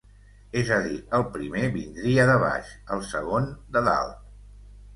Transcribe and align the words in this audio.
És 0.61 0.71
a 0.77 0.79
dir, 0.85 0.95
el 1.17 1.25
primer 1.35 1.67
vindria 1.75 2.27
de 2.31 2.39
baix, 2.45 2.73
el 2.97 3.07
segon 3.13 3.49
de 3.77 3.87
dalt. 3.93 4.21